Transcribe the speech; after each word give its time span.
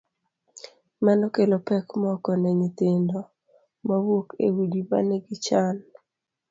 Mano 1.05 1.25
kelo 1.33 1.57
pek 1.67 1.87
moko 2.01 2.31
ne 2.41 2.51
nyithindo 2.59 3.19
mawuok 3.87 4.27
e 4.45 4.47
udi 4.61 4.81
ma 4.89 4.99
nigi 5.07 5.35
chan: 5.45 5.75